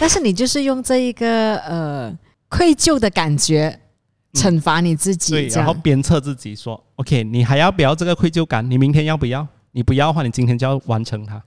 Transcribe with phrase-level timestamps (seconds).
[0.00, 2.10] 但是你就是用这一个呃
[2.48, 3.78] 愧疚的感觉
[4.32, 8.68] 惩罚你自己，对，然后鞭策自己说：“OK，你还要不要这个愧疚感？
[8.70, 9.46] 你明天要不要？
[9.72, 11.42] 你不要的话，你今天就要完成它。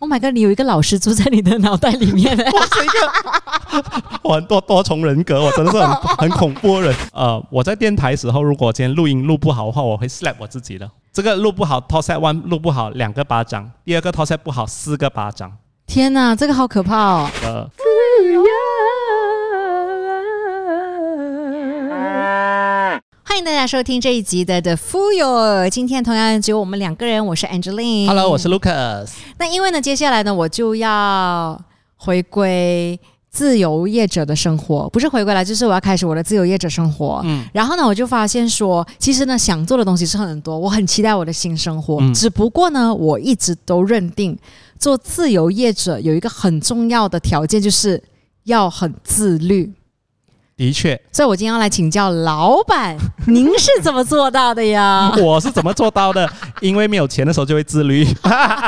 [0.00, 0.30] Oh my god！
[0.32, 6.96] 你有一个老师住在你的脑袋里面欸我是一个 我很多多重人格，我真的是很 很恐怖的人。
[7.12, 10.88] 呃，我在电台时候，如果今天录音录不好的话，我会 slap 我自己的。
[11.12, 15.52] 这个录不好 t o s set one 录不好，两个巴掌；第二个 t o s set 不好，四个巴掌。
[15.88, 17.30] 天哪，这个好可怕哦！
[17.42, 17.68] 呃，
[23.38, 25.70] 欢迎大家收听这一集的 The Fool。
[25.70, 28.08] 今天同样只有我们两个人，我是 Angeline。
[28.08, 29.10] Hello，我是 Lucas。
[29.38, 31.56] 那因为呢，接下来呢，我就要
[31.94, 32.98] 回归
[33.30, 37.22] 自由业者的生活，不是回归来，就是我要开始我的自由业者生活。
[37.26, 41.98] 嗯然后呢，我就发现说，其实呢，想做的东西是很多，我很期待我的新生活。
[42.00, 44.36] 嗯只不过呢，我一直都认定
[44.80, 48.02] 做自由业者有一个很重要的条件，就是
[48.46, 49.72] 要很自律。
[50.58, 52.96] 的确，所以我今天要来请教老板，
[53.28, 56.28] 您是怎么做到的呀 我是怎么做到的？
[56.60, 58.04] 因为没有钱的时候就会自律。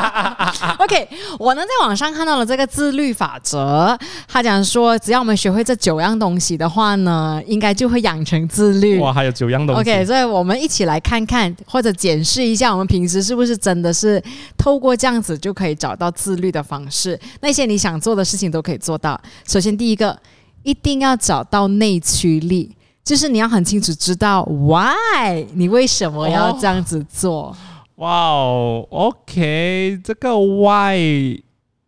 [0.79, 3.98] OK，我呢在网上看到了这个自律法则，
[4.29, 9.01] 他讲说，只要我们学会这九样东西的话呢，应该就会养成自律。
[9.01, 9.81] 哇，还有九样东西。
[9.81, 14.23] OK，所以我们一起来看看，或者检视一下，我们平时是不是真的是
[14.57, 17.19] 透过这样子就可以找到自律的方式。
[17.41, 19.20] 那些你想做的事情都可以做到。
[19.45, 20.17] 首先，第一个，
[20.62, 27.56] 一定要找到内驱力，就是你要很清楚知道 why 你为什么要这样子做。
[27.97, 31.39] 哇哦，OK，这个 why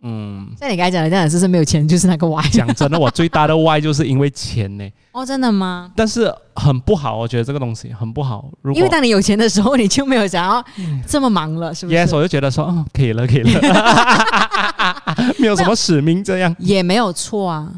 [0.05, 2.43] 嗯，像你刚才讲的，这样是是没有钱就是那个 why？
[2.51, 5.93] 讲真的，我最大的 why 就是因为钱呢， 哦，真的吗？
[5.95, 8.51] 但是很不好，我觉得这个东西很不好。
[8.63, 10.63] 如果因为当你有钱的时候，你就没有想要
[11.07, 13.61] 这么忙了，是不是 Yes，我就觉得说，哦，可以了，可以了，
[15.39, 17.73] 没有什么使命这样，也没有错啊，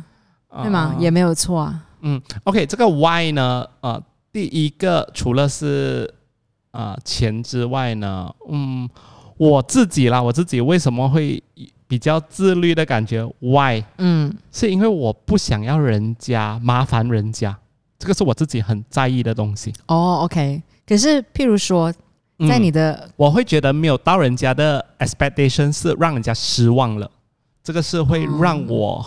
[0.63, 0.95] 对吗？
[0.95, 1.85] 啊也没有错啊。
[2.03, 4.03] 嗯，OK，这个 why 呢，呃，
[4.33, 6.13] 第一个除了是
[6.73, 8.89] 呃钱之外呢，嗯，
[9.37, 11.43] 我自己啦，我自己为什么会
[11.87, 13.83] 比较自律的感觉？Why？
[13.99, 17.57] 嗯是因为我不想要人家麻烦人家，
[17.99, 19.73] 这个是我自己很在意的东西。
[19.87, 20.63] 哦，OK。
[20.87, 21.91] 可是，譬如说，
[22.47, 27.11] 在你嗯的我会觉得没有到人家的 expectation 是让人家失望了，
[27.63, 29.03] 这个是会让我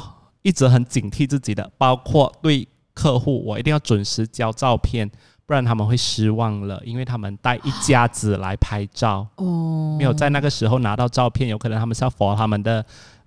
[0.48, 5.10] 一直很警惕自己的，包括对客户，我一定要准时交照片，
[5.46, 12.86] 不然他们会失望了，因为他们带一家子来拍照，哦，没有在那个时候拿到照片，有可能他们是要 for 他们的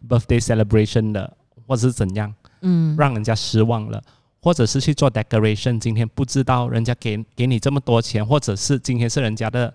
[0.08, 1.30] birthday celebration 的，
[1.66, 4.02] 或者是怎样，嗯让人家失望了。
[4.42, 9.66] 或者是去做 decoration，今天不知道人家给给你这么多钱，或者是今天是人家的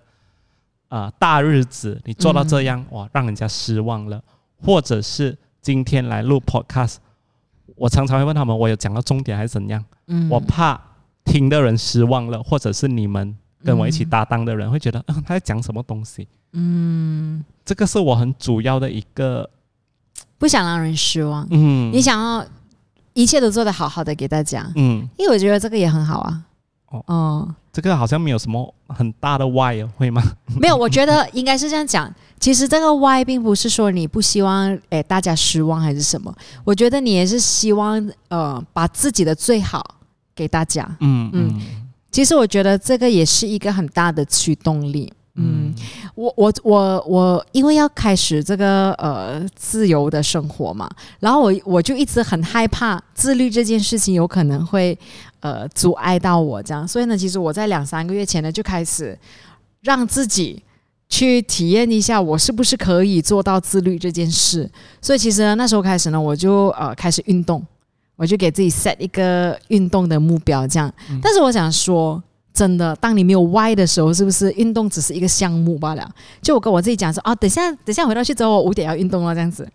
[0.88, 4.20] 啊、呃大日子，你做到这样、哇，让人家失望了。
[4.64, 6.96] 或者是今天来录 podcast，
[7.76, 9.84] 我常常会问他们，我有讲到重点还是怎样？
[10.08, 10.80] 嗯我怕
[11.24, 16.26] 听的人失望了，或者是你们跟我一起搭档的人会觉得，嗯、他在讲什么东西？
[16.52, 19.48] 嗯这个是我很主要的一个，
[20.38, 22.46] 不想让人失望，嗯，你想要
[23.12, 26.42] 一切都做得好好的给大家，嗯，因为我觉得这个也很好啊。
[26.90, 30.22] 哦哦，这个好像没有什么很大的 why 哦会吗？
[30.60, 32.10] 没有，我觉得应该是这样讲。
[32.38, 39.96] 其实这个 why 并不是说你不希望诶大家失望还是什么，我觉得你也是希望呃把自己的最好
[40.34, 40.84] 给大家。
[41.00, 41.60] 嗯嗯嗯
[42.10, 45.12] 其实我觉得这个也是一个很大的驱动力。
[45.38, 45.74] 嗯，
[46.14, 50.88] 我我我我因为要开始这个呃自由的生活嘛，
[51.20, 54.98] 然后我我就一直很害怕自律这件事情有可能会
[55.40, 59.18] 呃阻碍到我这样，所以呢，其实我在两三个月前呢就开始
[59.82, 60.62] 让自己
[61.08, 64.70] 去体验一下我是不是可以做到自律这件事。
[65.00, 67.64] 所以其实呢那时候开始呢，我就呃开始运动，
[68.16, 70.92] 我就给自己 set 一个运动的目标这样。
[71.22, 72.22] 但是我想说。
[72.56, 76.10] 真的，当你没有 Y 的时候，是不是运动只是一个项目罢了？
[76.40, 79.68] 就我跟我自己讲说啊，等下等下回到去之后，我五点要运动了这样子，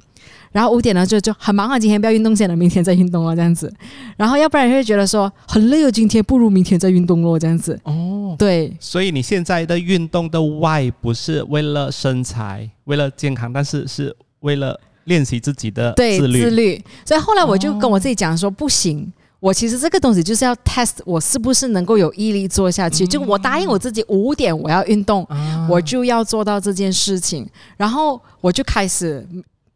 [0.52, 3.72] 然后五点呢就就很忙啊，今天不要运动先了，明天再运动了这样子，
[4.18, 7.80] 然后要不然就会觉得说很累哦，今天不如明天再运动咯这样子。
[7.84, 16.42] 哦，对，所以你现在的运动的 why 不是为了身材，为了健康，但是是为了练习自己的对，自律。
[16.42, 16.84] 自律。
[17.06, 19.12] 所以后来我就跟我自己讲说，不行。
[19.40, 23.08] 我其实这个东西就是要 test 我是不是能够有毅力做下去。
[23.08, 27.50] 就我答应我自己五点我要运动，啊我就要做到这件事情。
[27.76, 29.28] 然后我就开始，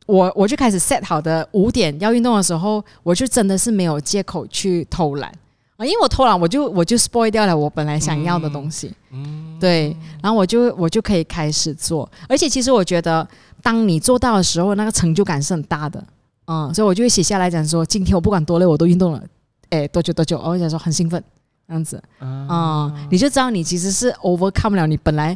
[0.05, 5.31] 我我就开始 set 好的五点要运动的时候，我就真的是没有借口去偷懒。
[5.77, 8.93] 啊，因为我偷懒，我就我就 spoil 掉了我本来想要的东西。
[9.11, 13.27] 嗯对，然后我就我就可以开始做，而且其实我觉得，
[13.61, 16.01] 当你做到的时候，那个成就感是很大的。
[16.47, 19.23] 嗯，所以我就会写下来讲说，今天我不管多累，我都运动了，
[19.69, 21.21] 哎，多久多久，我想说很兴奋，
[21.67, 25.35] 这样子，啊、你就知道你其实是 overcome 了你本来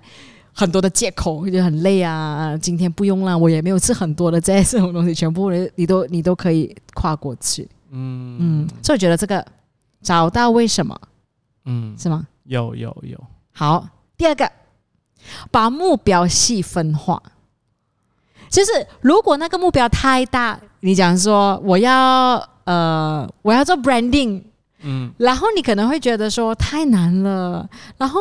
[0.59, 8.35] 很多的借口，就很累啊，今天不用了，我也没有吃很多的这些这种东西，全部你都你都可以跨过去，嗯。
[8.41, 9.45] 嗯，所以我觉得这个
[10.01, 10.99] 找到为什么
[11.63, 12.27] 嗯，是吗？
[12.43, 13.17] 有有有，
[13.53, 14.51] 好，第二个，
[15.49, 17.23] 把目标细分化。
[18.49, 22.35] 就是如果那个目标太大，你讲说我要
[22.65, 24.43] 呃我要做 branding，
[24.81, 25.09] 嗯。
[25.19, 28.19] 然后你可能会觉得说太难了，然后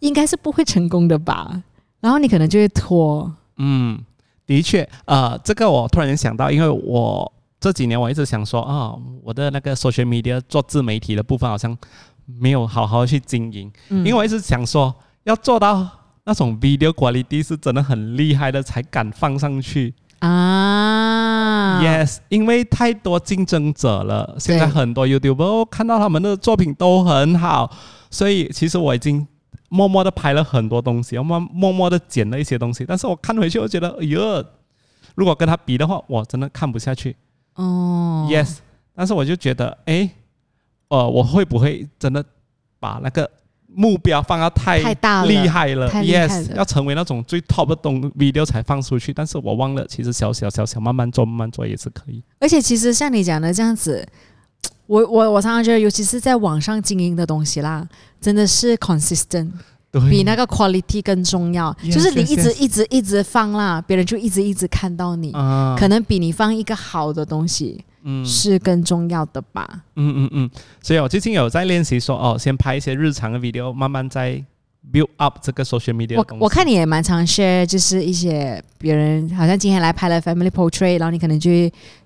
[0.00, 1.62] 应该是不会成功的吧，
[2.00, 3.32] 然后你可能就会拖。
[3.56, 3.98] 嗯，
[4.46, 7.30] 的确，呃，这个我突然间想到，因为我
[7.60, 11.76] 这几年我一直想说啊、我的那个 social media 做自媒体的部分好像
[12.24, 15.86] 没有好好去经营，嗯因为我一直想说要做到
[16.24, 19.94] 那种 video quality 是真的很厉害的才敢放上去。
[20.20, 27.70] 啊 Yes，因为太多竞争者了，现在很多 YouTuber 哦看到他们的作品都很好，
[28.10, 29.26] 所以其实我已经
[29.68, 34.44] 默默的拍了很多东西，我默默默的剪了一些东西，但是我看回去，我觉得，哎呦，
[35.14, 37.16] 如果跟他比的话，我真的看不下去。
[37.54, 38.58] 哦 Yes，
[38.94, 40.10] 但是我就觉得，哎，
[40.88, 42.24] 呃，我会不会真的
[42.78, 43.30] 把那个
[43.66, 52.22] 目标放到太太大了厉害了？Yes，要成为那种最 top 的东 video 才放出去，但是我忘了，其实小小小小慢慢做，慢慢做也是可以。
[52.40, 54.06] 而且其实像你讲的这样子，
[54.88, 57.86] 我我我常常觉得，尤其是在网上经营的东西啦，
[58.20, 59.50] 真的是 consistent。
[59.90, 61.74] 对，比那个 quality 更重要。
[61.82, 65.76] Yes, 就是你一直一直一直放啦，别人就一直一直看到你，啊。
[65.78, 68.22] 可能比你放一个好的东西嗯。
[68.24, 69.66] 是更重要的吧。
[69.96, 70.50] 嗯嗯嗯，
[70.82, 74.44] 所以我最近有在练习说，哦，先拍一些日常的 video，慢慢再
[74.92, 76.44] build up 这个 social media 的我。
[76.44, 81.50] 我看你也蛮常 share，就是一些别人好像今天来拍了 family portrait，然后你可能就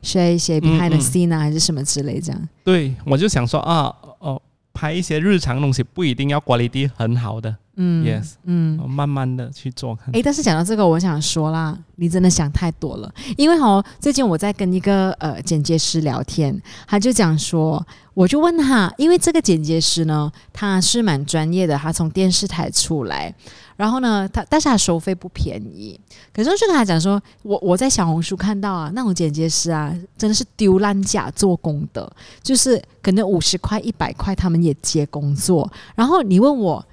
[0.02, 2.48] share 一些 behind the 嗯 scene 啊，还是什么之类这样。
[2.64, 4.40] 对，我就想说啊，哦，
[4.72, 8.78] 拍一些日常的东西，不一定要 quality 很好的、嗯 y e s 嗯。
[8.80, 10.12] 哦慢慢的去做看。
[10.12, 13.12] 诶，但是讲到这个，我想说啦，你真的想太多了。
[13.36, 17.84] 因为哦，最近我在跟一个呃剪接师聊天，他就讲说，
[18.14, 23.34] 我就问他，因为这个剪接师呢，他是蛮专业的，他从电视台出来，
[23.76, 25.98] 然后呢，他但是他收费不便宜。
[26.34, 32.10] 可是我就跟他讲说，我我在小红书看到啊，那种剪接师啊，真的是丢烂假做工的，
[32.42, 35.70] 就是可能五十块、一百块他们也接工作。
[35.94, 36.84] 然后你问我，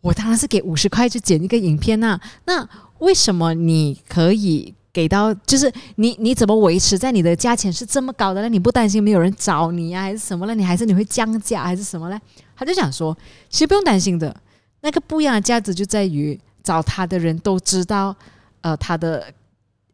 [0.00, 2.68] 我当然是给五十块去剪一个影片呐、那
[2.98, 5.32] 为什么你可以给到？
[5.34, 8.48] 就是你你怎么维持在你的价钱是这么高的呢？
[8.48, 10.54] 你不担心没有人找你呀、还是什么呢？
[10.54, 12.20] 你还是你会降价还是什么呢？
[12.56, 13.16] 他就想说，
[13.48, 14.34] 其实不用担心的，
[14.80, 18.14] 那个不一样的价值就在于找他的人都知道，
[18.62, 19.32] 呃，他的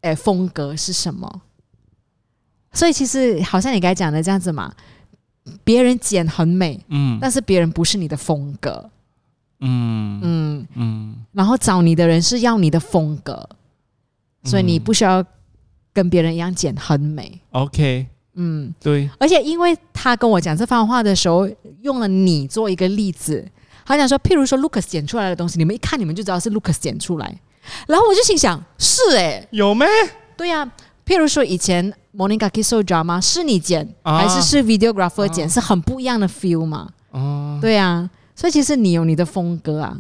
[0.01, 1.43] 呃风格是什么。
[2.73, 4.75] 所以其实好像你刚才讲的这样子嘛，
[5.63, 8.91] 别人剪很美，嗯但是别人不是你的风格，
[9.65, 10.69] 嗯嗯。
[10.75, 13.49] 嗯，然后找你的人是要你的风格，
[14.45, 15.25] 所以你不需要
[15.93, 17.41] 跟别人一样剪很美。
[17.51, 21.49] OK，嗯，对，而且因为他跟我讲这番话的时候，
[21.83, 23.47] 用了你做一个例子，
[23.87, 27.41] 他想说，譬如说 Lucas 剪出来的东西，你们一看你们就知道是 Lucas 剪出来。
[27.87, 29.87] 然后我就心想，是诶，有没？
[30.37, 30.65] 对呀、
[31.07, 36.91] 譬如说以前 Monica Kiso drama 是你剪、啊还是是 videographer 剪，啊是很不一样的 feel 嘛？
[37.13, 39.97] 哦，对呀、所以其实你有你的风格啊。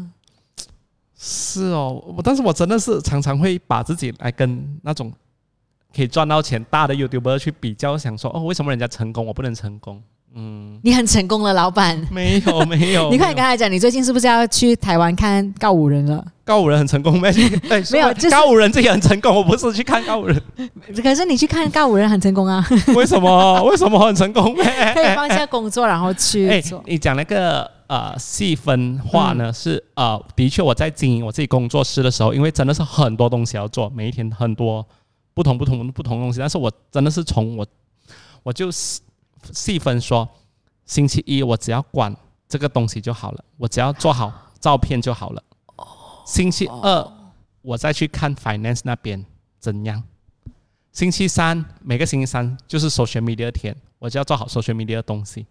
[1.16, 5.10] 是哦，我但是我真的是常常会把自己来跟那种
[5.94, 10.02] 可以赚到钱大的 YouTuber 去比较，想说哦，为什么人家成功，我不能成功？
[10.36, 11.96] 嗯，你很成功了，老板。
[12.10, 16.22] 没 有没有， 你快没有跟他讲，你最近是不是要去台湾看告五人了？
[16.44, 17.32] 告五人很成功没？
[17.32, 20.42] 对， 没有就是告五人自己很成功，我不是去看告五人，
[21.02, 23.62] 可是你去看告五人很成功啊，为什么？
[23.62, 24.52] 为什么很成功？
[24.56, 26.50] 可以放下工作然后去。
[26.84, 34.86] 你讲那个呃细分化呢，嗯是呃，的确我在经营我自己工作室的时候，因为真的是很多东西要做，每一天很多
[35.32, 37.66] 不同不同不同东西，但是我真的是从我
[38.42, 39.02] 我就细
[39.52, 40.28] 细分说，
[40.86, 42.14] 星期一我只要管
[42.48, 45.42] 这个东西就好了，我只要做好照片就好了。
[46.26, 47.12] 星期二
[47.60, 49.24] 我再去看 finance 那边
[49.58, 50.02] 怎样。
[50.92, 55.44] 星期三每个星期三就是 social media 天，我就要做好 social media 的东西。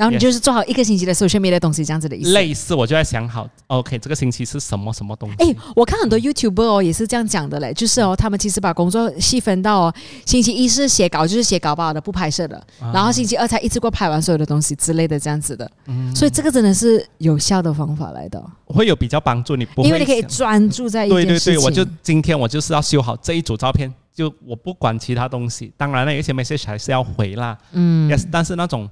[0.00, 2.32] 然后你就是做好一个星期的 social media 的东西，这样子的意思。
[2.32, 5.36] 类似，我就在想好，OK，这个星期是什么什么东西？
[5.44, 15.70] 哎，我看很多 YouTuber 哦也是这样讲的嘞，就是哦，他们其实把工作细分到哦，星期一是写稿，就是写稿罢了，不拍摄的，啊然后星期二才一次过拍完所有的东西之类的，这样子的。
[15.88, 21.62] 嗯所以这个真的是有效的方法来的哦，会有比较帮助，你不会因为你可以专注在一对对对，件事情。
[21.62, 27.58] 我就今天我就是要修好这一组照片，就我不管其他东西，当然了，有一些 message 还是要回啦。
[27.72, 28.88] 嗯但是那种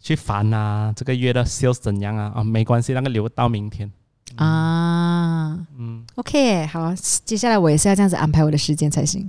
[0.00, 2.32] 去烦啊，这个月的 sales 怎样啊？
[2.36, 3.90] 啊，没关系，那个留到明天。
[4.36, 9.28] 啊嗯，，OK，好，接下来我也是要这样子安排我的时间才行。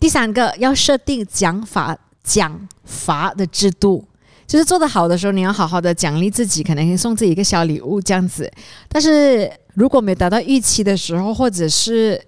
[0.00, 4.06] 第三个要设定奖罚奖罚的制度，
[4.46, 8.50] 就是做得好的时候，你要好好的奖励自己，可能送自己一个小礼物这样子。
[8.88, 12.20] 但是如果没有达到预期的时候，或者是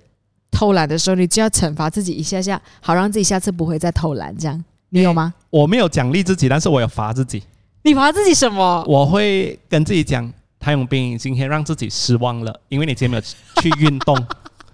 [0.51, 4.35] 偷懒的时候，你就要惩罚自己一下下，好让自己下次不会再偷懒。
[4.39, 5.35] 这样你有吗？
[5.51, 7.43] 我没有奖励自己，但是我有罚自己。
[7.87, 8.85] 你罚自己什么？
[8.89, 10.29] 我会跟自己讲，
[10.59, 13.21] 谭永斌今天让自己失望了，因为你今天没有
[13.63, 14.27] 去运动。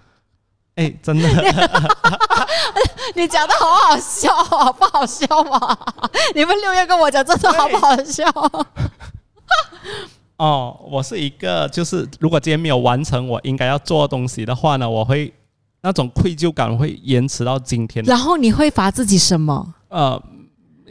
[0.73, 1.29] 哎，真的，
[3.13, 5.77] 你讲的好好笑哦，不好笑吗？
[6.33, 8.27] 你们六月跟我讲，真的好不好笑？
[10.37, 15.31] 哦，我是一个，就是如果今天没有完成我应该要做的东西的话呢，我会
[15.83, 18.03] 那种愧疚感会延迟到今天。
[18.05, 19.75] 然后你会罚自己什么？
[19.89, 20.19] 呃，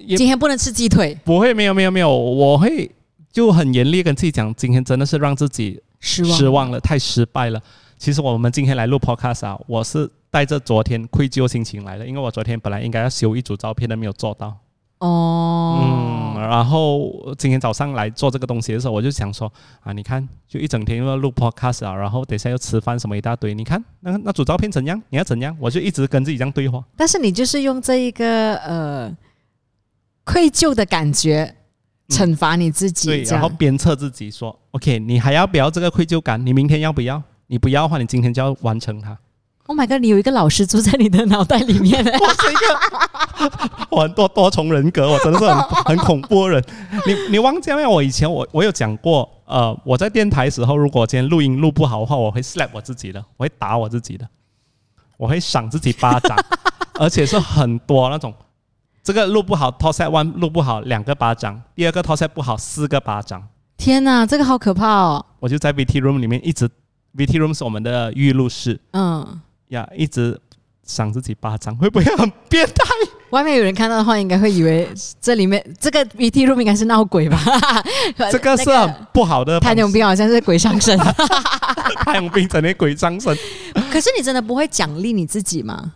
[0.07, 2.91] 也今天不能吃鸡腿，不会，没有，没有，没有，我会
[3.31, 7.61] 就很严厉跟自己讲，今天真的是让自己失望，失望了，太失败了。
[7.99, 14.57] 其实我们今天来录 podcast 啊，我是带着昨天愧疚心情来的，因为我昨天本来应该要修一组照片的，没有做到。
[14.99, 16.35] 哦。
[16.37, 25.01] 嗯，然后今天早上来做这个东西的时候，我就想说啊，你看，就一整天又要录 podcast 啊，然后等一下又吃饭什么一大堆，你看那那组照片怎样？
[25.11, 25.57] 你要怎样？
[25.61, 26.83] 我就一直跟自己这样对话。
[26.97, 29.17] 但是你就是用这一个呃
[30.25, 31.57] 愧疚的感觉
[32.09, 36.45] 惩罚你自己，对，然后鞭策自己说，OK，你还要不要这个愧疚感？
[36.45, 37.23] 你明天要不要？
[37.47, 39.19] 你不要的话，你今天就要完成它。
[39.67, 40.01] Oh my god！
[40.01, 46.65] 你有一个老师住在你的脑袋里面， 我是一个 我很多多重人格，我真的是很 很恐怖的人。
[47.07, 47.91] 你你忘记了没有？
[47.91, 54.29] 我以前我我有讲过，呃，我在电台时候，如果今天录音录不好的话，我会 slap 我自己的，我会打我自己的，
[55.17, 56.37] 我会赏自己巴掌，
[56.95, 58.35] 而且是很多那种。
[59.03, 63.43] 这个录不好，top set one 录不好两个巴掌，第二个 t o s set 不好四个巴掌，
[63.77, 65.27] 天哪，这个好可怕哦！
[65.41, 66.69] 我就在 VT room 里面一直
[67.17, 70.41] ，VT room 是我们的预录室嗯，呀，一直
[70.85, 72.85] 赏自己巴掌，会不会很变态？
[73.31, 74.87] 外面有人看到的话，应该会以为
[75.21, 77.41] 这里面这个 VT room 应该是闹鬼吧？
[78.31, 79.75] 这个是很不好的方式。
[79.75, 80.97] 谭永斌好像是鬼上身，
[82.05, 83.37] 太阳兵整天鬼上身。
[83.91, 85.95] 可是你真的不会奖励你自己吗？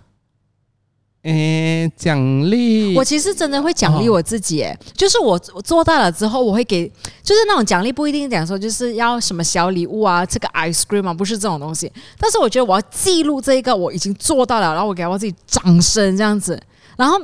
[1.26, 2.16] 诶，奖
[2.48, 6.86] 励我其实真的会奖励我自己，诶，就是我我做到了之后，我会给，
[7.20, 11.90] 就是那种奖励不一定讲说就是要什么小礼物啊，这个 ice cream 啊，不是这种东西。
[12.16, 16.60] 但是我觉得我要记录这一个我已经做到了，然后我给我自己掌声这样子。
[16.96, 17.20] 然后，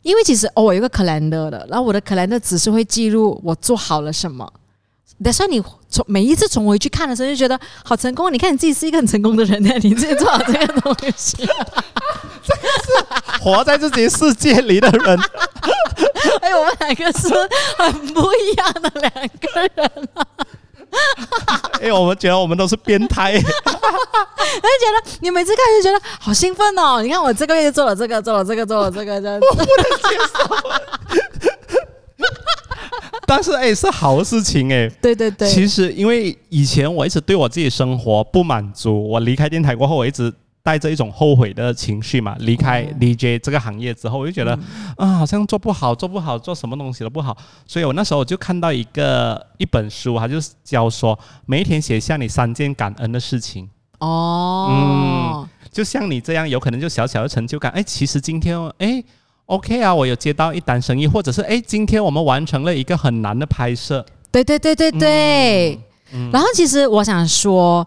[0.00, 4.50] 因为其实哦，我有个 calendar 的，然后我的 calendar 只是会记录我做好了什么。
[5.22, 8.32] 但是你从每一次重回去看的时候，就觉得好成功。
[8.32, 11.48] 你看你自己是一个很成功的人呢，你自己做好这个东西。
[13.40, 15.18] 活在自己世界里的人，
[16.40, 17.28] 哎，我们两个是
[17.76, 20.08] 很不一样的两个人，
[21.80, 23.34] 哎，我们觉得我们都是变态。
[23.34, 27.00] 我就觉得你每次看就觉得好兴奋哦！
[27.02, 29.46] 你看我这个月就做了这个，做了这个，做了这个，这样子。
[33.30, 34.88] 但是哎，是好事情哎。
[35.00, 40.32] 对对对，其实因为以前我一直对我自己生活不满足，我离开电台过后，我一直
[40.64, 42.34] 带着一种后悔的情绪嘛。
[42.40, 44.58] 离开 DJ 这个行业之后，我就觉得
[44.96, 47.36] 啊，好像做不好，做不好，做什么东西都不好。
[47.68, 53.70] 所以我那时候我就看到一个一本书，它就是教说每一天写下你三件感恩的事情。
[54.00, 54.66] 哦，
[55.46, 57.70] 嗯就像你这样，有可能就小小的成就感。
[57.70, 59.00] 哎，其实今天哎
[59.50, 64.04] ，OK 啊，我有接到一单生意，或者是哎，今天我们完成了一个很难的拍摄。
[64.30, 65.78] 对对对对对。
[66.12, 67.86] 嗯然后其实我想说，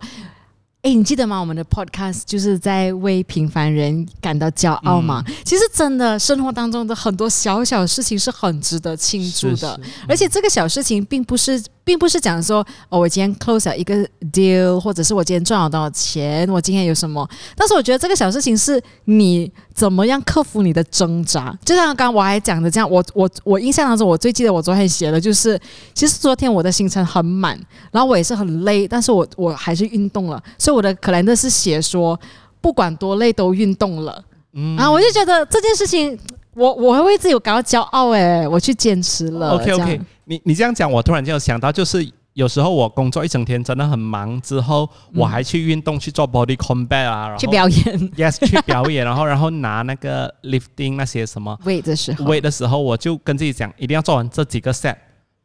[0.81, 1.39] 哎，你记得吗？
[1.39, 5.23] 我们的 podcast 就是在为平凡人感到骄傲嘛。
[5.27, 9.55] 嗯其实真的生活当中的很多小小事情是很值得庆祝的。
[9.55, 13.95] 是是而且这个小事情并不是，并不是讲说哦，我今天 close 了一个
[14.31, 17.27] deal，或者是我今天赚了多少钱，我今天有什么。
[17.55, 21.57] 但是我觉得这个小事情是你怎么样克服你的挣扎。
[21.65, 25.59] 就像刚刚我还讲的这样，我我我印象当中，我最记得我昨天写的就是，
[25.93, 27.59] 其实昨天我的行程很满，
[27.91, 32.19] 然后我也是很累，但是我我还是运动了，所以我的可兰的是写说，
[32.61, 34.23] 不管多累都运动了。
[34.55, 36.17] 嗯啊，我就觉得这件事情，
[36.55, 39.51] 我我会为自己感到骄傲哎，我去坚持了。
[39.51, 47.85] OK OK，你你这样讲，我突然间有想到，就是有时候我工作一整天真的很忙，之后我还去运动去做 body combat 啊，然后去表演
[48.17, 54.95] yes 去表演，然后然后拿那个 lifting 那些什么 weight 的时候，weight 的时候，我就跟自己讲，一定要做完这几个 set。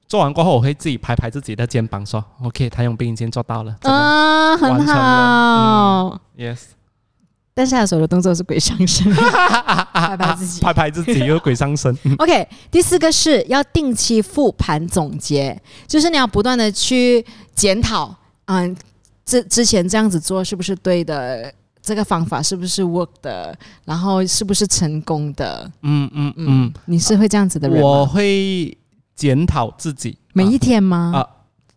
[0.06, 3.76] 做完过后，我会自己拍拍自己的肩膀，说：“OK，他用冰已经做到了。
[3.78, 4.94] 这个啊，很好。
[4.94, 6.60] 了 Yes，
[7.58, 9.12] 但是他手的动作是鬼上身，
[9.92, 10.60] 拍拍自己。
[10.60, 11.92] 拍拍自己，又鬼上身。
[12.18, 18.76] OK，第四个是要定期复盘总结，就是你要不断的去检讨，嗯，
[19.24, 23.52] 之之前这样子做是不是对的，这个方法是不是 work 的，
[23.84, 25.68] 然后是不是成功的？
[25.82, 28.06] 嗯嗯嗯嗯，，你是会这样子的人我？
[28.06, 28.78] 会
[29.16, 31.12] 检讨自己，每一啊天吗？
[31.12, 31.26] 啊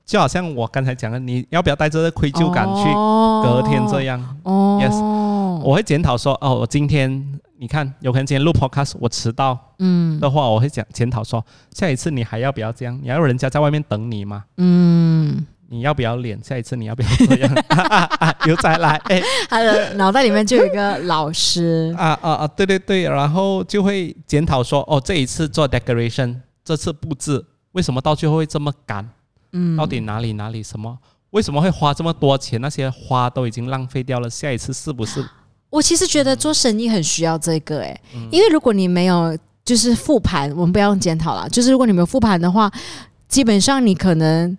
[0.03, 4.37] 就好像我刚才讲的，你要不要带着愧疚感去哦隔天这样？
[4.43, 5.30] 哦 Yes
[5.63, 12.97] 我会检讨说，哦，我今天你看，有可能今天录 podcast 我迟到嗯的话，我会讲检讨说，下一次你还要不要这样？
[13.01, 14.43] 你要人家在外面等你吗？
[14.57, 16.39] 嗯，你要不要脸？
[16.43, 17.55] 下一次你要不要这样？
[18.47, 29.07] 又再来，哎，他的脑袋里面就有一个老师，啊啊啊，对对对，然后就会检讨说，哦，这一次做 decoration，这次布置为什么到最后会这么赶？
[29.53, 30.97] 嗯，到底哪里哪里什么？
[31.31, 32.59] 为什么会花这么多钱？
[32.59, 35.23] 那些花都已经浪费掉了，下一次是不是？
[35.71, 38.29] 我其实觉得做生意很需要这个诶、嗯。
[38.31, 39.35] 因为如果你没有
[39.65, 42.71] 就是复盘，我们不要用检讨啦，就是如果你没有复盘的话，
[43.27, 44.55] 基本上你可能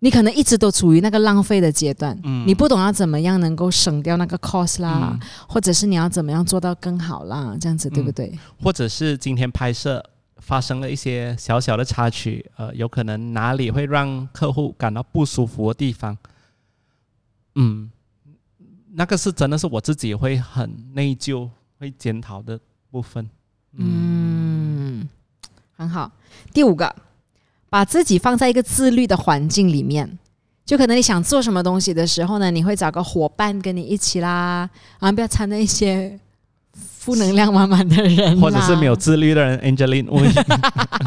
[0.00, 2.44] 你可能一直都处于那个浪费的阶段，嗯。
[2.46, 5.20] 你不懂要怎么样能够省掉那个 cost 啦，嗯。
[5.48, 8.36] 或者是你要怎么样做到更好啦，这样子对不对？
[8.62, 10.04] 或者是今天拍摄
[10.38, 16.18] 发生了一些小小的插曲，呃，有可能哪里会让客户感到不舒服的地方，
[17.54, 17.88] 嗯，
[18.94, 22.58] 那个是真的是我自己会很内疚、会检讨的
[22.90, 23.28] 部分。
[23.76, 25.08] 嗯，
[25.76, 26.10] 很好。
[26.52, 26.94] 第五个，
[27.70, 30.18] 把自己放在一个自律的环境里面。
[30.64, 34.68] 就可能你想做什么东西的时候呢，你会找个伙伴跟你一起啦，
[35.00, 36.18] 啊，不要掺那一些
[36.74, 40.32] 负能量满满的人，或者是没有自律的人，Angeline 问，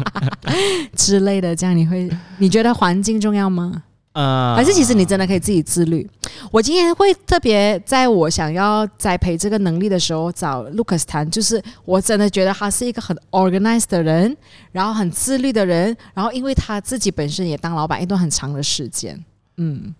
[0.94, 3.84] 之类的，这样你会你觉得环境重要吗？
[4.16, 6.08] 呃，还是其实你真的可以自己自律？
[6.50, 14.34] 我今天会特别在我想要栽培这个能力的时候找 Lucas 谈，就是我真的觉得他是一个很 organized 的人，
[14.72, 19.22] 然后很自律的人，然后因为他自己本身也当老板一段很长的时间，
[19.58, 19.94] 嗯，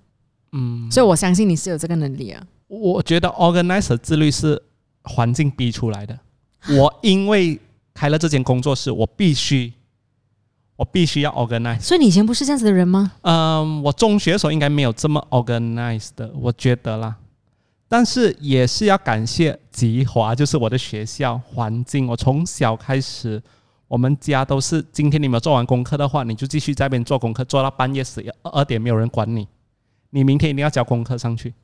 [0.53, 2.43] 嗯，所以我相信你是有这个能力啊。
[2.69, 4.63] 我觉得 organized 自律是
[5.03, 6.19] 环境逼出来的。
[6.71, 7.61] 我因为
[7.93, 9.71] 开了这间工作室，我必须，
[10.77, 11.81] 我必须要 organize。
[11.81, 13.13] 所以你以前不是这样子的人吗？
[13.23, 17.17] 嗯，我中学的时候应该没有这么 organized 的，我觉得啦。
[17.89, 22.07] 但是也是要感谢吉华，就是我的学校环境。
[22.09, 23.41] 我从小开始，
[23.87, 29.47] 我们家都是今天你没有做完功课的话，你就继续在那边做功课，做到半夜十一二点，没有人管你。
[30.11, 31.55] 你明天一定要交功课上去。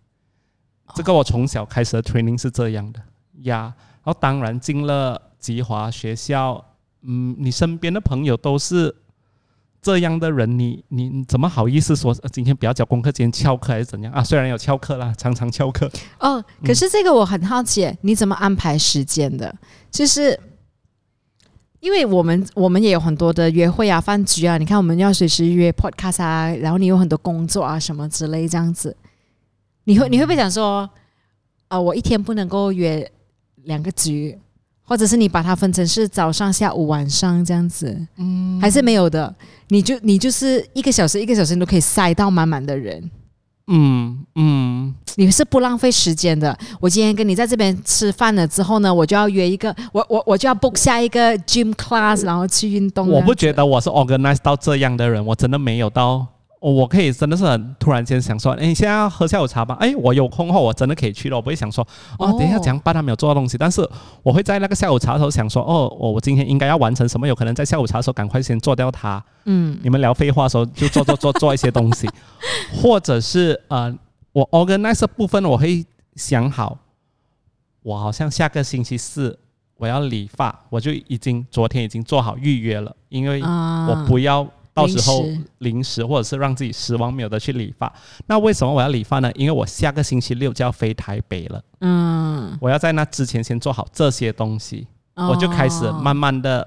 [0.95, 3.01] 这个我从小开始的 training 是这样的
[3.43, 3.75] 呀。
[4.05, 6.65] 然后当然进了吉华学校，
[7.03, 8.95] 嗯，你身边的朋友都是
[9.83, 14.23] 这样的人，你你你怎么好意思说、呃今天不要交功课，今天翘课还是怎样啊？
[14.23, 15.91] 虽然有翘课啦，常常翘课。
[16.21, 19.53] 哦，可是这个我很好奇，你怎么安排时间的？
[19.91, 20.39] 就是
[21.81, 28.97] 因为我们我们也有很多的约会啊、饭局啊，你看我们要随时约 podcast 啊，然后你有很多工作啊什么之类这样子，
[29.83, 30.89] 你会你会不会想说，
[31.67, 33.11] 啊、我一天不能够约
[33.65, 34.39] 两个局，
[34.85, 39.35] 或者是你把它分成是早上、下午、晚上这样子，嗯，还是没有的，
[39.69, 43.11] 你就你就是一个小时一个小时你都可以塞到满满的人。
[43.69, 46.55] 嗯嗯，你是不浪费时间的。
[46.81, 53.09] 我今天跟你在这边吃饭了之后呢，我就要约一个，我我我就要 book 下一个 gym class，然后去运动。
[53.09, 56.27] 我不觉得我是 organized 到这样的人，我真的没有到。
[56.63, 59.77] 哦我可以真的是很突然间想说，哎，你现在要喝下午茶吧？
[59.81, 61.85] 哎，我有空后我真的可以去了，我不会想说，
[62.21, 63.87] 哦，哦等一下讲办他没有做到东西，但是
[64.23, 67.27] 我会在那个下午茶的时候想说，哦，我我今天应该要完成什么？
[67.27, 69.23] 有可能在下午茶的时候赶快先做掉它。
[69.45, 72.09] 嗯你们聊废话的时候就做做做做一些东西，
[72.81, 73.93] 或者是呃，
[74.33, 76.79] 我 organize 的部分我会想好，
[77.83, 79.37] 我好像下个星期四
[79.79, 85.27] 我要理发，我就已经昨天已经做好预约了，因为啊我不要到时候
[85.59, 86.05] 临时。
[86.05, 87.91] 或者是让自己失望没有的去理发。
[88.27, 89.31] 那为什么我要理发呢？
[89.35, 96.67] 因为我下个星期六就要飞台北了，嗯，我要在那之前先做好这些东西，我就开始慢慢的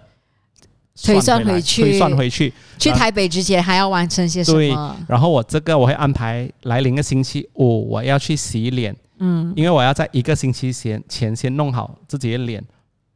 [1.04, 1.82] 推算回去。
[1.82, 4.58] 推算回去，去台北之前还要完成些什么？
[4.58, 4.70] 对？
[5.08, 12.64] 然后我这个我会安排来临个星期五我要去洗脸，嗯，因为我要在一个星期前前先弄好自己的脸，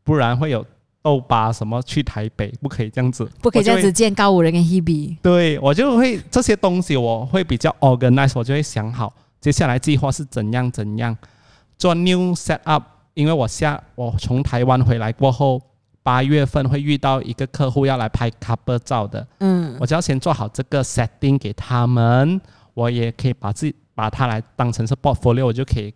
[0.04, 0.66] 不然会有
[1.02, 3.82] 痘疤什么去台北不可以这样子，不可以这样。
[3.82, 5.18] 子见高五人跟 Hebe。
[5.22, 11.18] 对我就会这些东西我会比较 organize，我就会想好接下来计划是怎样怎样
[11.78, 12.84] 做 new set up，
[13.14, 15.62] 因为我下我从台湾回来过后。
[16.02, 22.40] 八月份会遇到一个客户要来拍 couple 照的，嗯我就要先做好这个 setting 给他们，
[22.74, 25.94] 我也可以把自己把它来当成是 portfolio，我就可以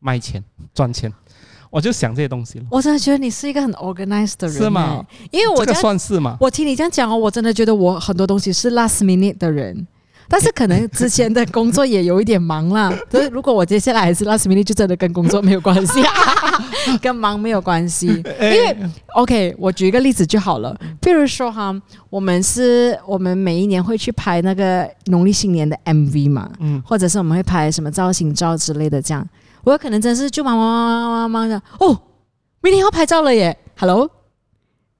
[0.00, 0.44] 卖钱
[0.74, 1.10] 赚钱，
[1.70, 2.64] 我就想这些东西了。
[2.70, 5.04] 我真的觉得你是一个很 organized 的人，是吗？
[5.30, 6.36] 因为我这个算是嘛？
[6.40, 9.86] 我听你这样讲哦，我真的觉得我很多东西是 last minute 的人。
[10.30, 16.02] 但是可能之前的工作也有一点忙啦，所 以如果我接下来还是 last minute，就真的跟工作没有关系，
[17.00, 18.08] 跟忙没有关系。
[18.08, 18.76] 因为
[19.14, 21.74] OK，我举一个例子就好了，譬如说哈，
[22.10, 29.26] 我们是我们每一年会去拍那个农历新年的 MV 嘛，嗯，或者是我们会拍什么造型照之类的，这样，
[29.64, 31.98] 我有可能真是就忙忙忙忙忙的哦，
[32.62, 34.10] 明天要拍照了耶，Hello，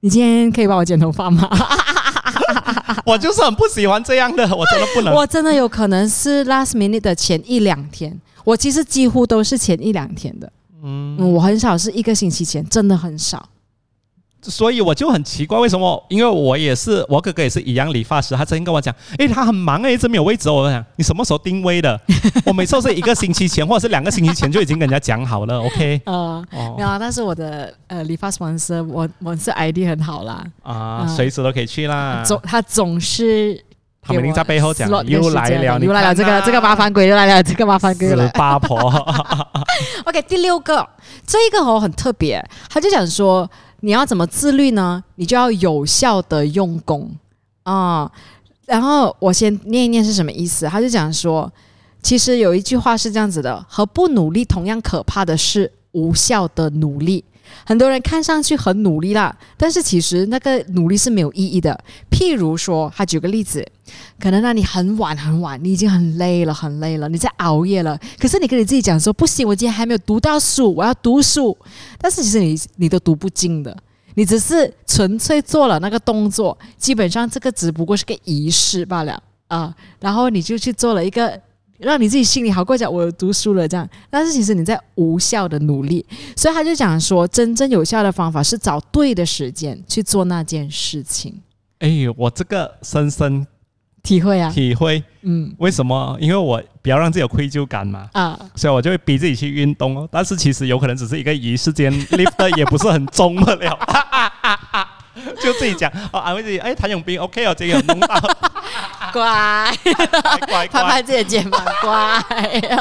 [0.01, 1.49] 你今天可以帮我剪头发吗？
[3.05, 5.13] 我就是很不喜欢这样的，我真的不能。
[5.13, 10.51] 我真的有可能是 last minute 的前一两天，我其实几乎都是前一两天的。
[10.83, 13.49] 嗯，我很少是一个星期前，真的很少。
[14.41, 16.01] 所以我就很奇怪，为什么？
[16.09, 20.49] 因为我也是，我哥哥也是一样理发师，他曾经跟我讲，诶，他很忙诶，一直没有位置。
[20.49, 21.99] 我讲，你什么时候定位的？
[22.45, 26.01] 我每次都是一个星期前或者是两个星期前就已经跟人家讲好了，OK？
[26.05, 26.41] 啊，
[26.77, 32.23] 没有，但是我的呃理发师，我我是 ID 很好啦，啊，随时都可以去啦。
[32.25, 33.61] 总他总是，
[34.01, 38.77] 他们一定在背后讲，又来了，又来了，这个这个麻烦鬼又来了，这个麻烦鬼又来八婆。
[40.05, 40.87] OK，第六个，
[41.27, 43.49] 这一个哦很特别，他就讲说。
[43.81, 45.03] 你要怎么自律呢？
[45.15, 47.09] 你就要有效的用功
[47.63, 48.11] 啊。
[48.65, 50.65] 然后我先念一念是什么意思。
[50.67, 51.51] 他就讲说，
[52.03, 57.23] 其实有一句话是这样子的：和不努力同样可怕的是无效的努力。
[57.65, 61.77] 很多人看上去很努力啦，但是其实那个努力是没有意义的。
[62.09, 63.65] 譬如说，他举个例子，
[64.19, 67.99] 可能让你很晚很晚，你已经很累了，很累了，你在熬夜了。
[68.19, 71.57] 可是你跟你自己讲说，不行，我今天还没有读到书，我要读书。
[71.97, 73.75] 但是其实你你都读不进的，
[74.15, 79.75] 你只是纯粹做了那个动作，基本上这个只不过是个仪式罢了啊。
[79.99, 81.39] 然后你就去做了一个。
[81.79, 91.33] 让你自己心里好过讲，我读书了这样，但是其实你在无效的努力，所以他就讲说，真正有效的方法是找对的时间去做那件事情。
[91.79, 93.47] 哎，我这个深深
[94.03, 96.17] 体会啊，体会，嗯，为什么？
[96.19, 100.07] 因为我不要让自己有愧疚感嘛，啊，所以我就会逼自己去运动哦。
[100.11, 103.79] 但是其实有可能只是一个仪式间，lift 也不是很重的了，
[105.41, 108.07] 就自己讲哦，安慰自己，哎，谭永斌，OK 哦，这个弄到。
[109.11, 109.75] 乖，
[110.47, 112.23] 乖，拍拍自己的肩膀，乖。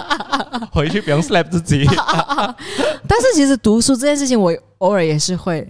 [0.72, 1.86] 回去不用 slap 自己。
[3.06, 5.66] 但是其实读书这件事情，我偶尔也是会，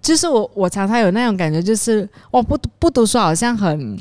[0.00, 3.98] 就是我我常常有那种感觉，就是我不不读书好像很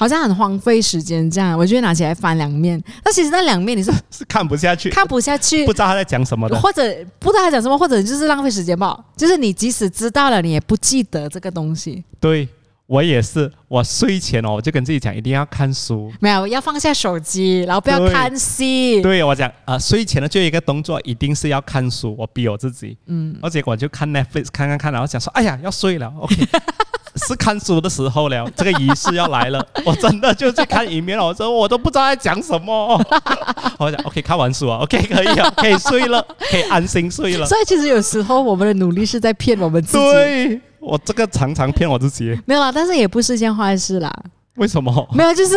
[0.00, 1.58] 好像很荒废时间这样。
[1.58, 6.82] 我就拿起来翻两面，那其实那两面你是 是看不下去，看不下去，不知道他在讲什么的，或者
[7.18, 8.98] 不知道他讲什么，或者就是浪费时间吧。
[9.14, 12.02] 就是你即使知道了，你也不记得这个东西。
[12.18, 12.48] 对。
[12.90, 19.00] 我也是，我睡前哦，我就跟自己讲，一定要看书，没有要放下手机，然后不要看戏。
[19.00, 22.98] 对我讲啊，睡前的最后一个动作一定是要看书，我逼我自己。
[23.06, 26.34] 嗯，而且我就看 Netflix 看看看，然后想说，哎呀，要睡了，OK，
[27.26, 29.64] 是看书的时候了，这个仪式要来了。
[29.84, 33.00] 我真的就去看影片了，我说我都不知道在讲什么。
[33.78, 37.46] 我讲 OK，看完书啊，OK，可以啊， 可以睡了，可以安心睡了。
[37.46, 40.04] 所以其实有时候我们的努力是在骗我们自己。
[40.12, 40.60] 对。
[40.80, 44.10] 我这个常常骗我自己，没有啦，但是也不是件坏事啦。
[44.54, 45.06] 为什么？
[45.12, 45.54] 没有，就是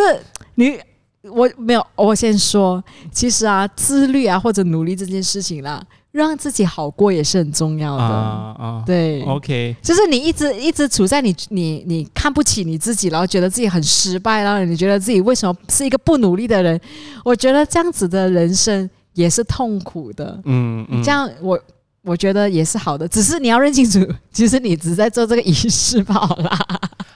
[0.56, 0.78] 你
[1.22, 1.86] 我没有。
[1.96, 5.82] 我先说，其实啊，自律啊或者努力这件事情啦，
[6.14, 8.82] 让自己好过也是很重要的啊啊。
[8.86, 16.80] 对，OK，就是你一直一直处在你你你看不起你自己，然后觉得自己很失败，然后你觉得自己为什么是一个不努力的人？
[17.24, 20.40] 我觉得这样子的人生也是痛苦的。
[20.44, 21.58] 嗯嗯，这样我。
[22.06, 23.98] 我觉得也是好的，只是你要认清楚，
[24.30, 26.50] 其实你只是在做这个仪式罢了。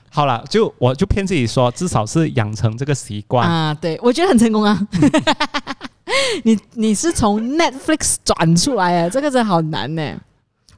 [0.09, 3.75] 好了， 就我就骗自己说，至少是养成这个习惯啊。
[3.75, 4.81] 对，我觉得很成功啊。
[6.45, 10.21] 你你是从 Netflix 转出来啊，这个真好难呢。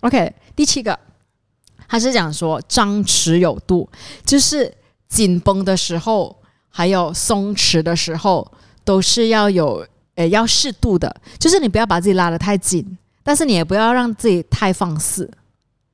[0.01, 0.99] OK，第七个，
[1.89, 3.89] 他是讲说张弛有度，
[4.25, 4.73] 就是
[5.09, 6.37] 紧绷的时候，
[6.69, 8.51] 还有松弛的时候，
[8.85, 12.97] 都是要有呃要适度的，就是你不要把自己拉得太紧。
[13.23, 15.31] 但是你也不要让自己太放肆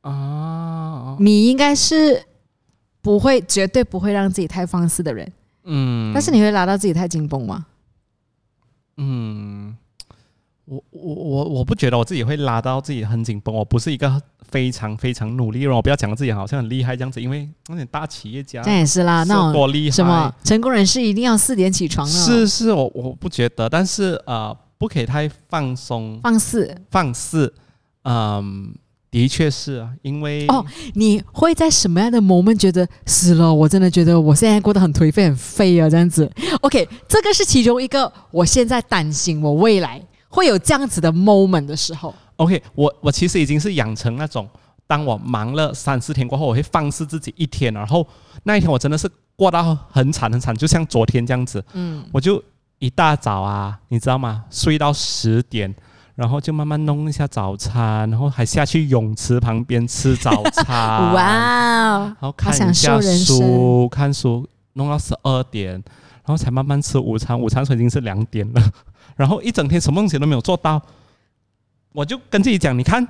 [0.03, 1.17] 啊！
[1.19, 2.25] 你应该是
[3.03, 5.31] 不会，绝对不会让自己太放肆的人。
[5.65, 7.67] 嗯，但是你会拉到自己太紧绷吗？
[8.97, 9.77] 嗯，
[10.65, 13.55] 我我我我不觉得我自己会拉到自己很紧绷。
[13.55, 15.67] 我不是一个非常非常努力。
[15.67, 19.95] 我不要讲自己好像很厉害这样子，因为那点大企业家这也是啦，那种多厉害？
[19.97, 22.07] 什么成功人士一定要四点起床？
[22.07, 24.57] 是是，我我不觉得，但是呃。
[24.79, 27.51] 不可以太放松、放肆、放肆，
[28.03, 28.75] 嗯，
[29.11, 30.65] 的确是啊，因为哦，
[30.95, 33.53] 你会在什么样的 moment 觉得死了？
[33.53, 36.31] 我真的觉得我现在过得很颓废、很废啊，这样子。
[36.61, 44.47] OK，这个是其中一个，我现在担心我未来会有这样子的 moment 的时候？OK，我我其实已经是养成那种，
[44.87, 48.07] 当我忙了三四天过后，我会放肆自己一天，然后
[48.43, 52.43] 那一天我真的是过到很惨很惨，就像昨天这样子，嗯，我就
[52.79, 54.45] 一大早啊，你知道吗？
[54.51, 55.75] 睡到十点，
[56.17, 60.67] 然后就慢慢弄一下早餐，然后还下去泳池旁边吃早餐，
[61.15, 68.63] 哇哦，然后看一下书，看书弄到十二点，然后才慢慢吃午餐，午餐已经是两点了，
[69.15, 70.81] 然后一整天什么东西都没有做到，
[71.93, 73.07] 我就跟自己讲，你看，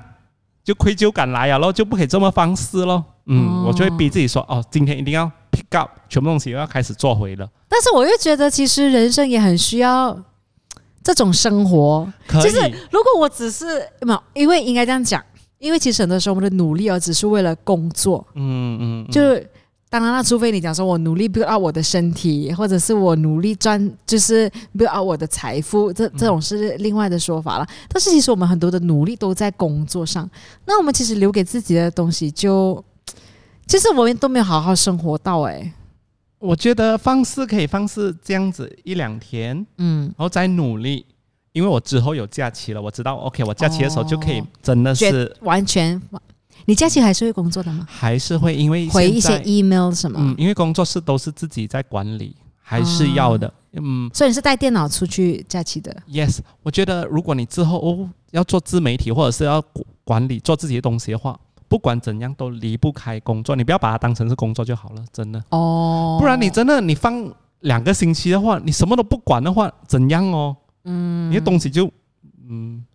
[0.63, 3.03] 就愧疚感来了咯，就不可以这么放肆咯。
[3.27, 7.49] 嗯，哦我就会逼自己说，哦，今天一定要 pick up，全部东西又要开始做回了。
[7.69, 10.17] 但是我又觉得，其实人生也很需要
[11.13, 12.11] 这种生活。
[12.27, 12.59] 就是
[12.91, 13.65] 如果我只是
[14.01, 15.23] 没有，因为应该这样讲，
[15.59, 19.49] 因为其实很多时候我们的努力而，只是为了工作，嗯嗯，嗯就是。
[19.89, 27.65] 当然了，除非你讲说我努力 build up 我的身体，或者是我努力赚，就是 build up 我的财富，这这种是另外的说法了。
[27.87, 30.29] 但是其实我们很多的努力都在工作上，
[30.65, 32.83] 那我们其实留给自己的东西就，
[33.65, 35.71] 其实我们都没有好好生活到哎、
[36.39, 41.05] 我觉得方式可以方式这样子一两天，嗯，然后再努力，
[41.51, 45.99] 因为我之后有假期了，我知道 OK，我假期的时候就可以哦真的绝是完全，
[46.65, 47.87] 你假期还是会工作的吗？
[47.89, 50.19] 还是会因为回一些 email 什么？
[50.21, 53.51] 嗯，因为工作室都是自己在管理，还是要的。
[53.79, 65.43] 嗯所以你是带电脑出去假期的？，yes，我觉得如果你之后哦要做自媒体或者是要管管理做自己的东西的话，不管怎样都离不开工作，你不要把它当成是工作就好了，真的。
[65.49, 70.55] 哦，不然你真的你放两个星期的话，你什么都不管的话，怎样哦？
[70.85, 71.91] 嗯你的东西就
[72.49, 72.85] 嗯，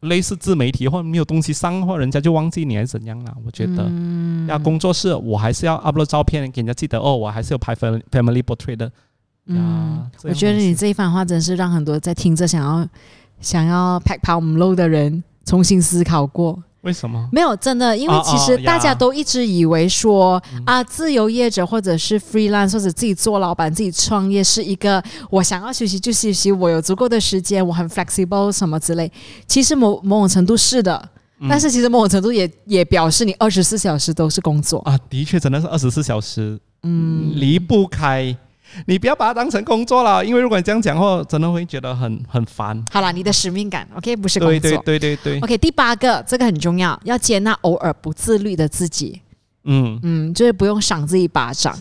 [0.00, 3.34] 类似自媒体或没有东西上的话，人家就忘记你还是怎样啦？
[3.46, 3.86] 我觉得。
[3.88, 8.90] 嗯要工作室，我还是要 upload 照片给人家记得哦，我还是有拍 family portrait 的。
[9.46, 12.88] 嗯我觉得你这一番话真是让很多在听着想要
[13.40, 16.62] 想要 pack 跑我们 low 的人重新思考过。
[16.82, 17.28] 为什么？
[17.30, 29.10] 没有真的，因为哦其实大家都一直以为说、嗯啊，自由业者或者是 freelance 或者自己做老板、自己创业是一个我想要休息就休息，我有足够的时间，我很 flexible 什么之类。
[29.46, 31.08] 其实某某种程度是的，
[31.40, 34.78] 嗯但是其实某种程度也也表示你二十四小时都是工作。
[34.80, 38.34] 啊，的确真的是二十四小时嗯，离不开。
[38.86, 42.82] 你不要把它当成工作了，因为如果你这样讲的话，真的会觉得很很烦。
[42.90, 44.58] 好了，你的使命感，OK，不是工作。
[44.60, 49.20] 对对对对对，OK，第八个，这个很重要，要接纳偶尔不自律的自己。
[49.64, 51.78] 嗯嗯，就是不用赏自己一巴掌。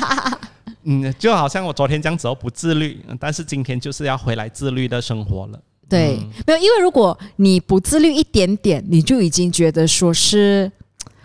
[0.84, 5.60] 嗯，就好像我昨天这样子哦，不自律，但是今天就是要回来自律的生活了。
[5.86, 10.70] 对，嗯没有，因为如果你不自律一点点，你就已经觉得说是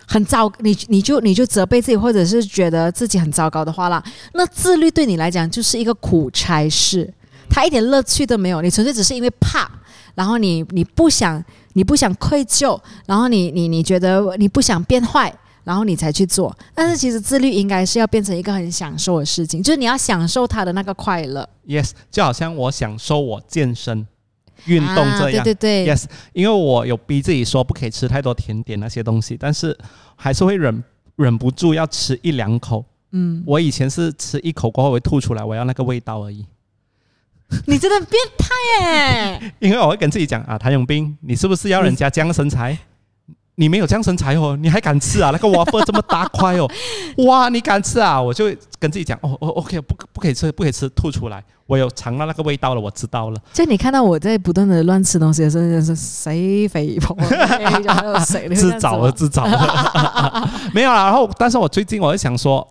[0.06, 4.02] 很糟，你你就你就责备自己，或者是觉得自己很糟糕的话啦，
[4.34, 7.12] 那自律对你来讲就是一个苦差事，
[7.48, 9.70] 它一点乐趣都没有，你纯粹只是因为怕，
[10.14, 11.42] 然后你你不想
[11.74, 15.32] 你不想愧疚，然后你你你觉得你不想变坏。
[15.64, 24.06] 然后你才去做，但是其实自律应该是要变成一个很享受的事情，就是你要享受它的那个快乐，Yes，就好像我享受我健身、
[24.66, 25.40] 运动这样。
[25.40, 29.76] 啊、对对对 Yes，因为我有逼自己说不可以吃太多甜点那些东西，但是
[30.16, 30.82] 还是会忍
[31.16, 32.84] 忍不住要吃一两口。
[33.12, 36.44] 嗯，我以前是吃一口过后会吐出来，我要那个味道而已。
[37.66, 38.48] 你真的很变态
[38.80, 39.52] 耶！
[39.60, 42.76] 因为我会跟自己讲啊，谭永斌，你是不是要人家这样身材？
[43.56, 45.30] 你没有这样身材哦，你还敢吃啊？
[45.30, 46.68] 那个 waffle 这么大块哦，
[47.26, 48.20] 哇，你敢吃啊？
[48.20, 48.46] 我就
[48.78, 51.42] 跟自己讲，哦哦，OK，不不可以吃，不可以吃，吐出来。
[51.66, 53.40] 我有尝到那个味道了，我知道了。
[53.52, 57.16] 就你看到我在不断的乱吃东西的时候，就是谁肥婆，
[58.26, 61.04] 谁自找的，自找的， 没有啦。
[61.04, 62.66] 然后，但是我最近我就想说，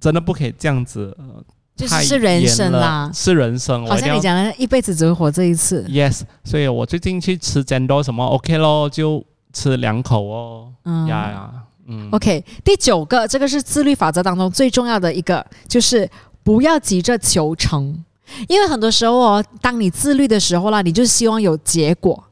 [0.00, 1.42] 真的不可以这样子，呃
[1.76, 3.10] 就是人生啦。
[3.12, 3.82] 是人生。
[3.82, 5.82] 我好像你讲的，一辈子只会活这一次。
[5.88, 11.50] yes，所以我最近去吃煎多什么 OK 咯，就吃两口哦，嗯呀呀，
[11.86, 16.06] 嗯 OK，第九个，这个是自律法则当中最重要的一个，就是
[16.42, 18.04] 不要急着求成，
[18.48, 22.22] 因为很多时候哦，当你自律的时候啦，你就希望有结果，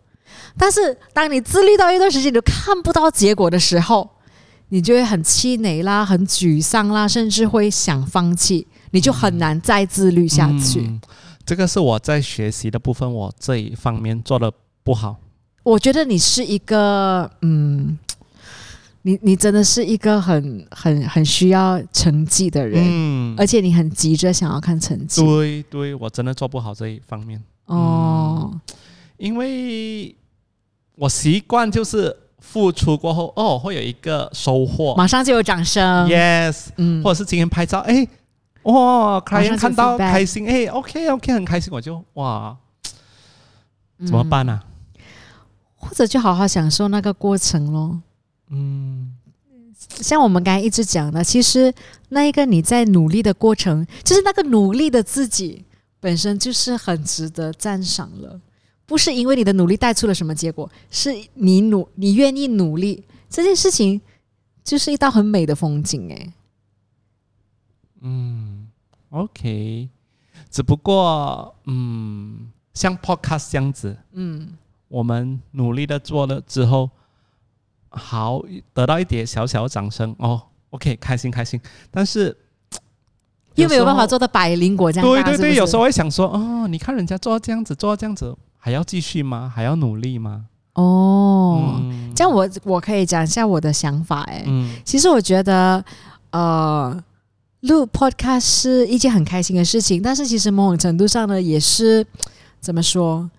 [0.59, 4.11] 但是当你自律到一段时间你都看不到结果的时候，
[4.69, 10.81] 你就会很气馁啦，很沮丧啦，甚至会想放弃，你就很难再自律下去。
[10.81, 11.01] 嗯
[11.45, 14.51] 这个是我在学习的部分，我这一方面做的
[14.85, 15.17] 不好。
[15.63, 17.97] 我觉得你是一个，嗯，
[19.03, 22.83] 你你真的是一个很很很需要成绩的人。
[22.85, 25.25] 嗯，而且你很急着想要看成绩。
[25.25, 28.53] 对对，我真的做不好这一方面，哦，
[29.19, 30.15] 因为
[30.97, 34.97] 我习惯就是付出过后，哦，会有一个收获。
[34.97, 36.09] 马上就有掌声。
[36.09, 37.03] ，yes，嗯。
[37.05, 38.05] 或者是今天拍照，哎，
[38.65, 42.57] 哇，看到开心，哎，OK OK，很开心，我就哇，
[44.05, 44.72] 怎么办呢、啊？
[45.83, 48.01] 或者就好好享受那个过程咯。
[48.49, 49.15] 嗯
[49.97, 51.75] 像我们刚才一直讲的，其实
[52.11, 55.65] 那一个你在努力的过程，就是那个努力的自己
[55.99, 58.41] 本身就是很值得赞赏了。
[58.87, 64.01] 不是因为你的努力带出了什么结果，是你努你愿意努力这件事情，
[64.63, 66.33] 就是一道很美的风景诶。
[68.03, 68.69] 嗯
[69.11, 69.89] ，OK。
[70.51, 74.53] 只不过，嗯，像 Podcast 这样子，嗯，
[74.93, 76.91] 我们努力的做了之后，
[77.89, 78.43] 好
[78.75, 81.59] 得到一点小小的掌声哦，OK，开心开心。
[81.91, 82.37] 但是
[83.55, 85.15] 又没有办法做到百灵果这样大。
[85.15, 89.51] 对对对，是是有时候会想说，哦，你看人家做到这样子，做到这样子，还要继续吗？
[89.55, 90.45] 还要努力吗？
[90.75, 94.45] 哦，嗯这样我我可以讲一下我的想法诶。
[94.47, 95.83] 嗯其实我觉得，
[96.33, 97.03] 呃，
[97.61, 102.07] 录 podcast 是一件很开心的事情，但是其实某种程度上呢，也是
[102.61, 103.31] 怎么说？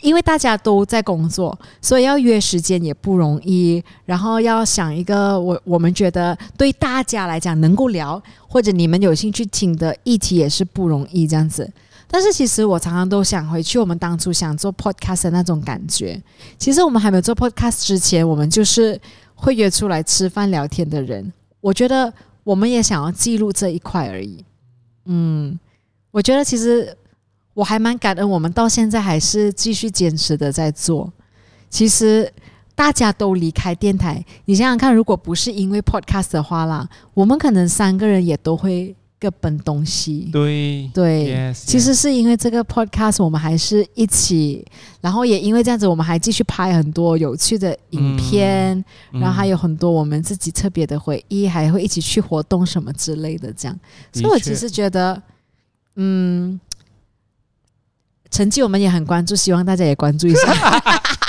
[0.00, 3.82] 因为大家都在工作，所以要约时间也不容易。
[4.04, 11.70] 然后要想一个我我们觉得对大家来讲能够聊，或者你们有兴趣听的议题也是不容易这样子。
[12.10, 16.18] 但是其实我常常都想回去我们当初想做 podcast 的那种感觉。
[16.56, 18.98] 其实我们还没有做 podcast 之前，我们就是
[19.34, 21.30] 会约出来吃饭聊天的人。
[21.60, 22.10] 我觉得
[22.44, 24.42] 我们也想要记录这一块而已。
[25.04, 25.58] 嗯，
[26.10, 26.96] 我觉得其实
[27.58, 31.12] 我还蛮感恩，我们到现在还是继续坚持的在做。
[31.68, 32.32] 其实
[32.72, 40.28] 大家都离开电台，你想想看，如果不是因为 podcast 的话啦，我们可能三个人也都会各奔东西。
[40.32, 44.64] 对对 yes, 其实是因为这个 podcast，我们还是一起，
[45.00, 48.78] 然后也因为这样子，我们还继续拍很多有趣的影片，
[49.10, 53.76] 嗯然后还有很多我们自己特别的回忆，还会一起去活动什么之类的，这样。
[54.12, 55.20] 所以我其实觉得，
[55.96, 56.58] 嗯，
[58.30, 60.54] 成绩我们也很关注，希望大家也关注一下，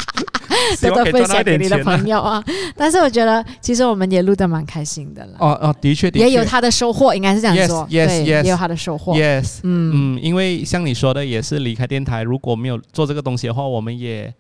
[0.76, 2.44] 希多多分享给你的朋友啊。
[2.76, 8.44] 但是我觉得，其实我们也录得蛮开心的了，哦哦，的确的确也有他的收获，应该是这样说 yes, 对 yes.
[8.44, 9.14] 也有他的收获。
[9.14, 14.34] yes，嗯嗯，因为像你说的，也是离开电台，如果没有做这个东西的话，我们也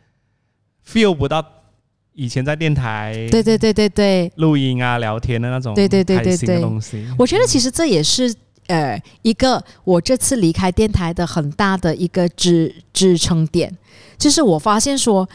[0.87, 1.43] feel 不到
[2.13, 7.07] 以前在电台对对对对对，录音啊、聊天的那种对对对对对东西。
[7.17, 8.33] 我觉得其实这也是
[8.69, 13.77] 呃一个我这次离开电台的很大的一个支支撑点，
[14.17, 15.27] 就是我发现说。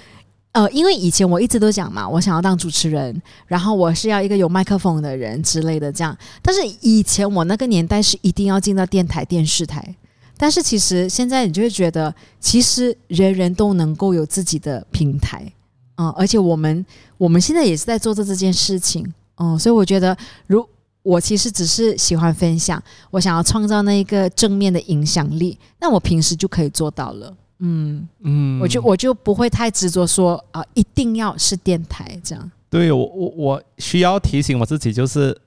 [0.55, 6.17] 呃，因为以前我一直都讲嘛，我想要当主持人，然后我是要一个有麦克风的人之类的这样。
[6.41, 9.97] 但是以前我那个年代是一定要进到电台、电视台，
[10.37, 15.53] 但是其实现在你就会觉得，其实人人都能够有自己的平台，
[15.97, 16.87] 嗯、而且我们
[17.19, 20.17] 我们现在也是在做着这件事情，嗯、所以我觉得
[20.47, 20.65] 如
[21.05, 27.37] 我其实只是喜欢分享，我想要创造那一个正面的影响力，那我平时就可以做到了。
[27.59, 32.51] 嗯，嗯，我就我就不会太执着说啊、一定要是电台这样。
[32.69, 35.39] 对我我我需要提醒我自己，就是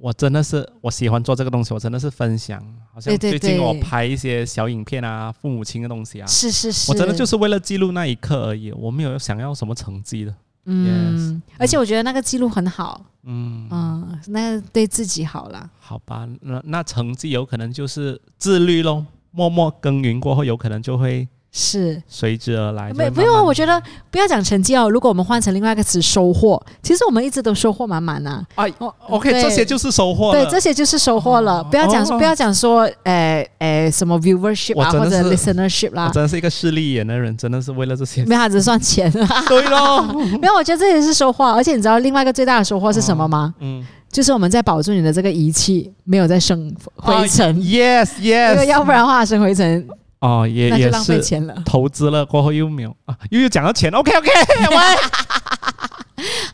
[0.00, 2.62] 我真的是我喜欢做这个东西，我真的是分享。
[2.94, 10.34] 好像最近我拍一些小影片啊，父母亲的东西啊，是是是，我真的就是为了记录那一刻而已，我没有想要什么成绩的。
[10.64, 15.68] 嗯 Yes 而且我觉得那个记录很好，嗯，嗯，那对自己好了。
[15.78, 22.90] 好吧，那那成绩有可能就是自律咯，默默耕耘过后，有可能就会是，随之而来。
[22.94, 24.88] 没不用，我觉得不要讲成绩哦。
[24.88, 28.42] 如果我们换成另外一个词，收获，其实我们一直都收获满满呐。
[28.54, 31.58] 啊哦，OK，这些就是收获对，这些就是收获了。
[31.58, 38.24] 哦不要讲，哦不要讲说，呃呃，什么 viewership 啊，或者 listenership 啦，我真的是一个势利眼的人，真的是为了这些。
[38.24, 39.12] 没有，他只是算钱。
[39.12, 40.00] 对咯，
[40.40, 41.44] 没有，我觉得这也是收获。
[41.44, 43.54] 而且你知道另外一个最大的收获是什么吗？
[43.60, 49.86] 嗯，就是我们在保住你的这个仪器没有再生灰尘，Yes Yes，要不然的话生灰尘
[50.22, 51.54] 哦，也也那就浪费是钱了。
[51.66, 53.90] 投资了过后又没有啊，又又讲到钱。
[53.90, 54.30] OK OK，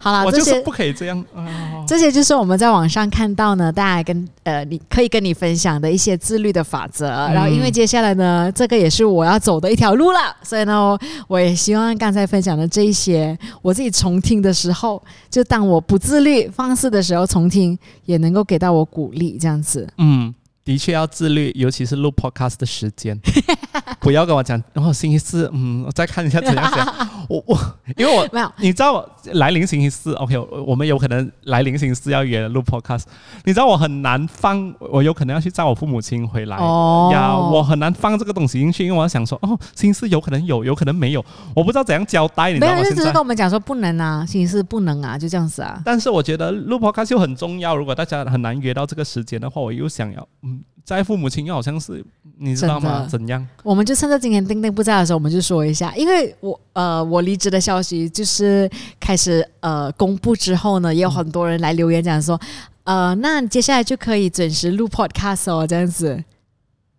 [0.01, 1.85] 好了，我这就是不可以这样啊。
[1.87, 7.09] 这些就是我们在网上看到呢，大家跟呃，你可以跟你分享的一些自律的法则。
[7.09, 19.87] 然后，因为接下来呢，这个也是我要走的一条路了，所以呢，我也希望刚才分享的这一些，我自己重听的时候，就当我不自律放肆的时候重听，也能够给到我鼓励，这样子。
[19.99, 20.35] 嗯，
[20.69, 23.19] 的确要自律，尤其是录 podcast 的时间，
[24.01, 27.09] 不要跟我讲，然、后星期四，嗯，我再看一下怎样怎样。
[27.27, 27.59] 我我，
[27.97, 33.05] 因为我没有，你知道我来临星期四，OK，我我们有可能来临星期四要约录 podcast，
[33.45, 36.59] 你知道我很难放，我有可能要去载我父母亲回来。
[36.59, 41.25] 哦呀，我很难放这个东西进去，因为我要想说，哦，星期四有可能有，有可能没有，
[41.57, 45.81] 我不知道怎样交代，你知没有，就只是跟，我们讲说不能啊，星期四不能啊，就这样子啊。
[45.83, 50.58] 但是我觉得录 podcast 又很重要，如果大家很难约到这个时间的话，我又想要，嗯，
[50.89, 52.03] 在父母亲又好像是
[52.39, 53.07] 你知道吗？
[53.11, 53.47] 怎样？
[53.63, 58.67] 我们就趁着今天丁丁不在的时候，我们就说一下，因为我呃我离职的消息就是
[58.99, 62.41] 开始呃公布之后呢，也有很多人来留言讲说，
[62.85, 66.25] 呃，那接下来就可以准时录 podcast 哦，这样子。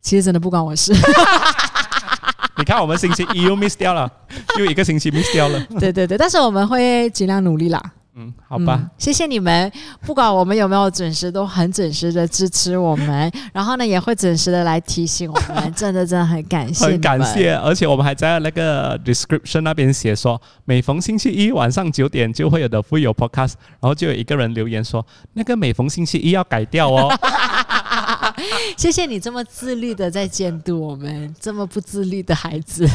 [0.03, 0.93] 其实真的不关我事，
[2.57, 4.07] 你看我们星期一又 miss 掉了，
[4.59, 5.59] 又一个星期 miss 掉了。
[5.79, 7.81] 对对对，但是我们会尽量努力啦。
[8.19, 8.77] 嗯，好吧。
[8.81, 9.71] 嗯谢谢你们，
[10.05, 17.23] 不管我们有没有准时，都很准时的支持我们，然后呢，也会准时的来提醒我们，真的真的很感谢，很感。
[17.23, 27.09] 谢，而且我们还在那个 description 那边写说，每逢星期一晚上九点就会有的富有 podcast，然后就有一个人留言说，那个每逢星期一要改掉哦。
[28.75, 32.85] 谢谢你这么自律的在监督我们，这么不自律的孩子。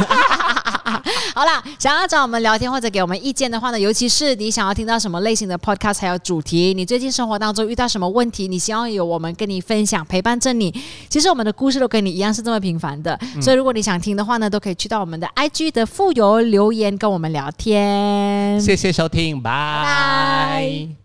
[1.34, 10.72] 好啦，想要找我们聊天或者给我们意见的话呢，尤其是你想要听到什么类型的 podcast 还有主题，你最近生活当中遇到什么问题，你希望有我们跟你分享，陪伴着你。
[11.08, 18.60] 其实我们的故事都跟你一样是这么平凡的，所以如果你想听的话呢，都可以去到我们的 IG 的富有留言跟我们聊天。
[18.60, 21.03] 谢谢收听，拜拜